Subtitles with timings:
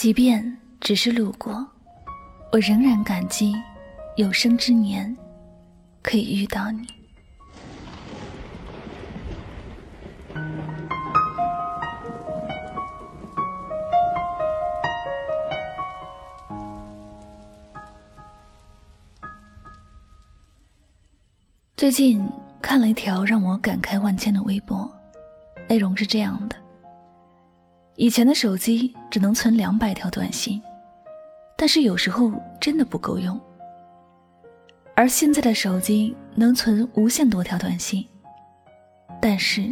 [0.00, 1.52] 即便只是路过，
[2.52, 3.52] 我仍然感激
[4.16, 5.14] 有生之年
[6.00, 6.86] 可以遇到你。
[21.76, 22.26] 最近
[22.62, 24.90] 看了一条让我感慨万千的微博，
[25.68, 26.56] 内容是这样的。
[28.00, 30.58] 以前的手机只能存两百条短信，
[31.54, 33.38] 但是有时候真的不够用。
[34.94, 38.02] 而现在的手机能存无限多条短信，
[39.20, 39.70] 但是，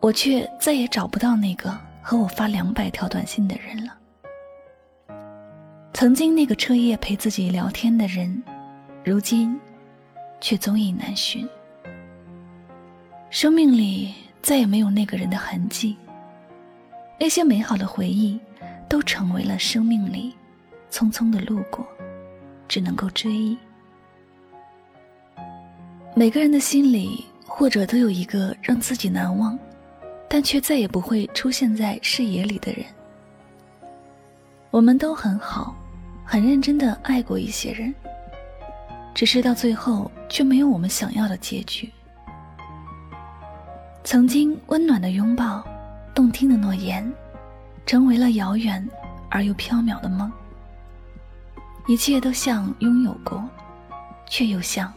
[0.00, 3.96] 我却再也找不到那个和我发两百条短信的人了。
[5.94, 8.42] 曾经那个彻夜陪自己聊天的人，
[9.02, 9.58] 如今
[10.42, 11.48] 却踪影难寻。
[13.30, 15.96] 生命里再也没有那个人的痕迹。
[17.24, 18.38] 那些美好的回忆，
[18.86, 20.34] 都成为了生命里
[20.90, 21.82] 匆匆的路过，
[22.68, 23.56] 只能够追忆。
[26.14, 29.58] 每个人的心里，或者都有一个让自己难忘，
[30.28, 32.84] 但却再也不会出现在视野里的人。
[34.70, 35.74] 我们都很好，
[36.26, 37.94] 很认真的爱过一些人，
[39.14, 41.90] 只是到最后却没有我们想要的结局。
[44.02, 45.64] 曾经温暖的拥抱。
[46.14, 47.12] 动听的诺言，
[47.84, 48.88] 成为了遥远
[49.28, 50.30] 而又飘渺的梦。
[51.88, 53.44] 一切都像拥有过，
[54.26, 54.90] 却又像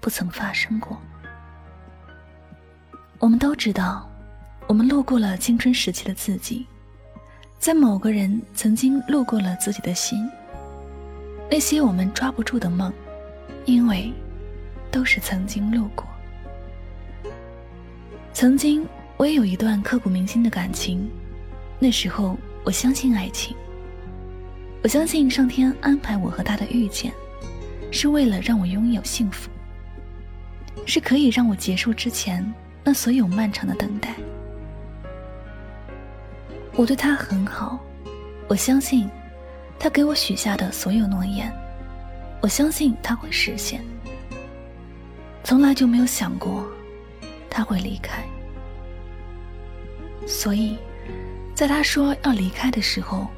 [0.00, 1.00] 不曾发生过。
[3.20, 4.06] 我们都知道，
[4.66, 6.66] 我们路过了青春时期的自己，
[7.58, 10.28] 在某个人曾经路过了自己的心。
[11.48, 12.92] 那些我们抓不住的梦，
[13.64, 14.12] 因为
[14.90, 16.04] 都是曾经路过，
[18.32, 18.84] 曾经。
[19.16, 21.08] 我也有一段刻骨铭心的感情，
[21.78, 23.56] 那时候我相信爱情，
[24.82, 27.12] 我相信上天安排我和他的遇见，
[27.92, 29.48] 是为了让我拥有幸福，
[30.84, 32.44] 是可以让我结束之前
[32.82, 34.14] 那所有漫长的等待。
[36.76, 37.78] 我对他很好，
[38.48, 39.08] 我相信
[39.78, 41.52] 他给我许下的所有诺言，
[42.40, 43.80] 我相信他会实现，
[45.44, 46.66] 从来就没有想过
[47.48, 48.24] 他会离开。
[50.26, 50.76] 所以，
[51.54, 53.28] 在他说要离开的时候，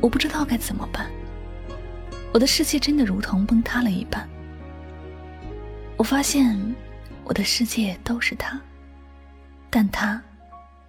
[0.00, 1.10] 我不知道该怎么办。
[2.32, 4.28] 我的世界真的如同崩塌了一般。
[5.96, 6.58] 我发现，
[7.24, 8.60] 我的世界都是他，
[9.70, 10.20] 但他，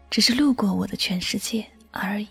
[0.10, 2.28] 只是路过我的全世界而已。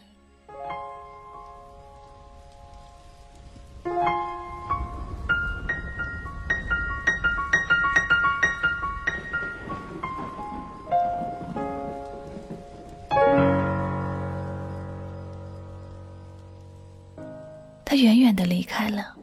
[17.95, 19.15] 他远远的离开了，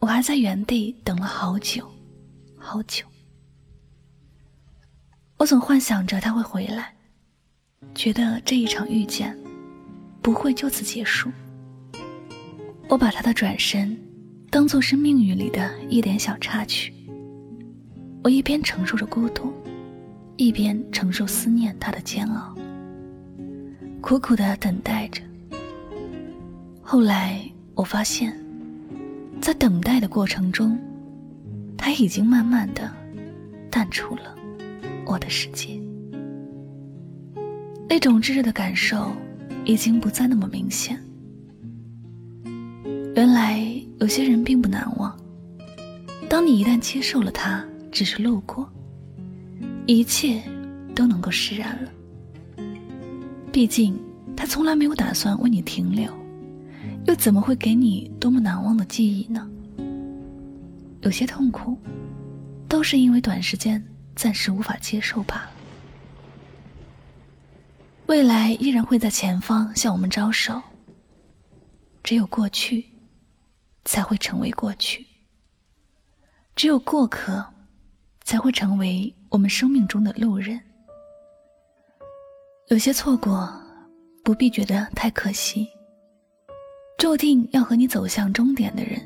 [0.00, 1.88] 我还在原地等了好久，
[2.58, 3.04] 好久。
[5.36, 6.92] 我总幻想着他会回来，
[7.94, 9.38] 觉得这一场遇见
[10.20, 11.30] 不会就此结束。
[12.88, 13.96] 我把他的转身
[14.50, 16.92] 当做是命运里的一点小插曲。
[18.24, 19.54] 我一边承受着孤独，
[20.36, 22.52] 一边承受思念他的煎熬，
[24.00, 25.22] 苦苦的等待着。
[26.82, 27.48] 后来。
[27.74, 28.36] 我发现，
[29.40, 30.78] 在等待的过程中，
[31.76, 32.90] 他已经慢慢的
[33.70, 34.34] 淡出了
[35.06, 35.80] 我的世界。
[37.88, 39.10] 那种炙热的感受
[39.64, 40.98] 已经不再那么明显。
[43.14, 43.60] 原来
[44.00, 45.14] 有些人并不难忘。
[46.28, 48.70] 当你一旦接受了他只是路过，
[49.86, 50.42] 一切
[50.94, 51.90] 都能够释然了。
[53.50, 53.98] 毕竟
[54.34, 56.21] 他从来没有打算为你停留。
[57.06, 59.48] 又怎么会给你多么难忘的记忆呢？
[61.00, 61.76] 有些痛苦，
[62.68, 63.84] 都是因为短时间
[64.14, 65.50] 暂时无法接受罢了。
[68.06, 70.62] 未来依然会在前方向我们招手。
[72.04, 72.84] 只有过去，
[73.84, 75.04] 才会成为过去；
[76.54, 77.44] 只有过客，
[78.24, 80.60] 才会成为我们生命中的路人。
[82.68, 83.52] 有些错过，
[84.24, 85.68] 不必觉得太可惜。
[87.02, 89.02] 注定要和你走向终点的人，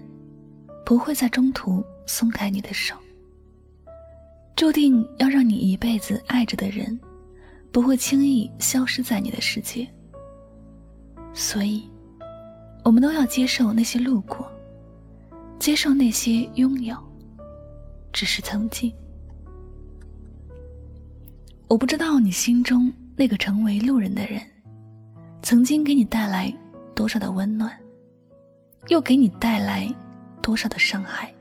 [0.85, 2.95] 不会在中途松开你的手；
[4.55, 7.01] 注定要让你一辈子爱着的人，
[7.73, 9.89] 不会轻易消失在你的世界。
[11.33, 11.89] 所以，
[12.85, 14.47] 我们都要接受那些路过，
[15.59, 16.95] 接受那些拥有，
[18.13, 18.93] 只是曾经。
[21.67, 24.39] 我不知道你心中那个成为路人的人，
[25.41, 26.55] 曾经给你带来
[26.95, 27.75] 多少的温暖。
[28.89, 29.93] 又给你带来
[30.41, 31.33] 多少的伤害？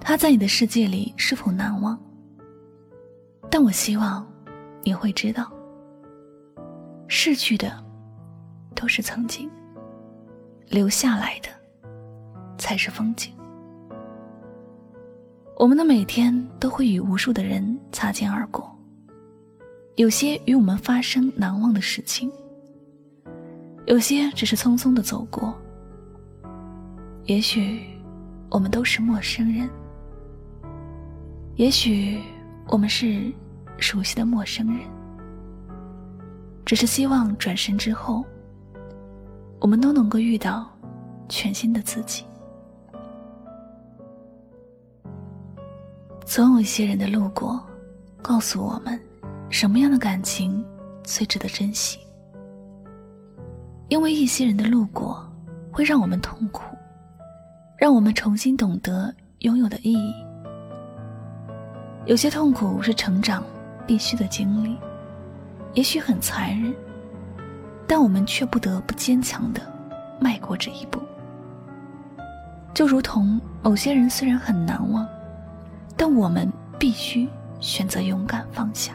[0.00, 1.98] 他在你的世界里是否难忘？
[3.50, 4.26] 但我希望
[4.82, 5.50] 你会知道，
[7.08, 7.82] 逝去的
[8.74, 9.50] 都是曾经，
[10.68, 11.48] 留下来的
[12.56, 13.34] 才是风景。
[15.56, 18.72] 我们的每天都会与无数的人擦肩而过，
[19.96, 22.30] 有些与我们发生难忘的事情。
[23.88, 25.54] 有些只是匆匆的走过，
[27.24, 27.80] 也许
[28.50, 29.66] 我们都是陌生人，
[31.56, 32.20] 也许
[32.66, 33.32] 我们是
[33.78, 34.80] 熟悉的陌生人，
[36.66, 38.22] 只是希望转身之后，
[39.58, 40.70] 我们都能够遇到
[41.26, 42.26] 全新的自己。
[46.26, 47.58] 总有一些人的路过，
[48.20, 49.00] 告诉我们
[49.48, 50.62] 什么样的感情
[51.02, 51.98] 最值得珍惜。
[53.88, 55.26] 因为一些人的路过，
[55.72, 56.62] 会让我们痛苦，
[57.76, 60.14] 让我们重新懂得拥有的意义。
[62.04, 63.42] 有些痛苦是成长
[63.86, 64.76] 必须的经历，
[65.72, 66.74] 也许很残忍，
[67.86, 69.62] 但我们却不得不坚强的
[70.20, 71.00] 迈过这一步。
[72.74, 75.06] 就如同某些人虽然很难忘，
[75.96, 77.26] 但我们必须
[77.58, 78.92] 选择勇敢放下。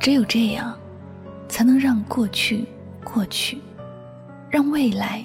[0.00, 0.74] 只有这样，
[1.46, 2.66] 才能让过去。
[3.12, 3.58] 过去，
[4.50, 5.24] 让未来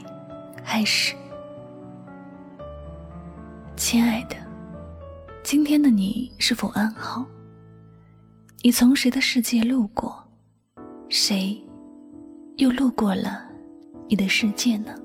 [0.63, 1.15] 开始。
[3.75, 4.35] 亲爱的，
[5.43, 7.25] 今天的你是否安好？
[8.61, 10.17] 你从谁的世界路过？
[11.09, 11.61] 谁
[12.55, 13.43] 又路过了
[14.07, 14.95] 你的世界呢？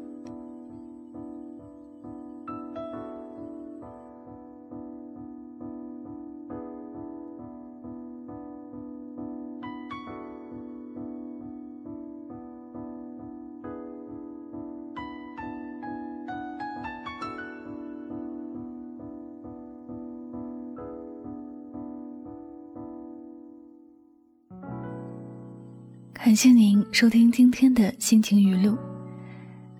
[26.18, 28.76] 感谢您收听今天的心情语录，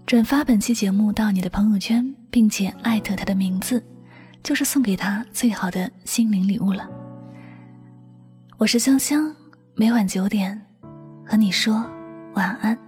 [0.07, 3.85] 转发本期节目到你的朋友圈，并且艾特他的名字，
[4.41, 6.89] 就是送给他最好的心灵礼物了。
[8.57, 9.35] 我是香香，
[9.75, 10.59] 每晚九点
[11.27, 11.85] 和你说
[12.35, 12.88] 晚安。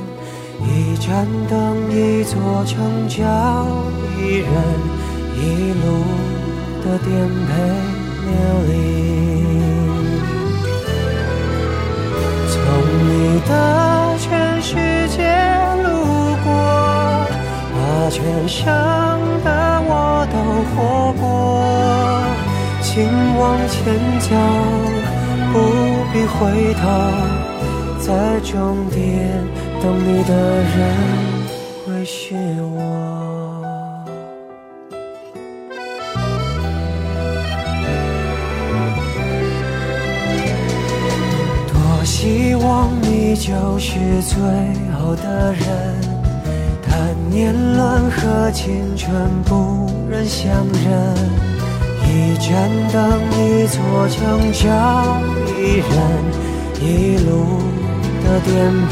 [0.65, 3.19] 一盏灯，一座城，叫
[4.17, 4.49] 一人，
[5.35, 5.85] 一路
[6.83, 7.09] 的颠
[7.47, 7.49] 沛
[8.27, 8.31] 流
[8.67, 8.69] 离。
[12.47, 12.55] 从
[13.07, 13.09] 你
[13.47, 13.51] 的
[14.19, 14.29] 全
[14.61, 14.69] 世
[15.09, 15.17] 界
[15.83, 15.87] 路
[16.43, 16.47] 过，
[17.73, 17.75] 把
[18.09, 18.61] 全盛
[19.43, 19.47] 的
[19.87, 19.91] 我
[20.31, 20.35] 都。
[20.73, 20.77] 活
[21.19, 21.21] 过，
[22.81, 22.93] 请
[23.37, 23.77] 往前
[24.21, 24.29] 走，
[25.51, 25.55] 不
[26.13, 26.39] 必回
[26.75, 26.81] 头，
[27.99, 28.49] 在终
[28.89, 28.99] 点
[29.81, 30.79] 等你的人
[31.85, 32.77] 会是我。
[41.73, 44.37] 多希望你就是最
[44.93, 46.11] 后的人。
[47.29, 49.09] 年轮和青春
[49.45, 51.15] 不忍相认，
[52.03, 54.61] 一盏灯，一座城，找
[55.57, 55.89] 一人，
[56.81, 57.31] 一路
[58.21, 58.51] 的颠
[58.89, 58.91] 沛